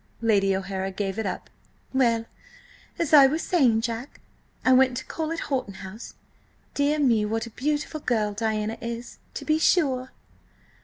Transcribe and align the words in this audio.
Lady 0.23 0.55
O'Hara 0.55 0.89
gave 0.89 1.19
it 1.19 1.27
up. 1.27 1.47
"Well, 1.93 2.25
as 2.97 3.13
I 3.13 3.27
was 3.27 3.43
saying, 3.43 3.81
Jack, 3.81 4.19
I 4.65 4.73
went 4.73 4.97
to 4.97 5.05
call 5.05 5.31
at 5.31 5.41
Horton 5.41 5.75
House. 5.75 6.15
Dear 6.73 6.97
me, 6.97 7.23
what 7.23 7.45
a 7.45 7.51
beautiful 7.51 7.99
girl 7.99 8.33
Diana 8.33 8.79
is, 8.81 9.19
to 9.35 9.45
be 9.45 9.59
sure!" 9.59 10.09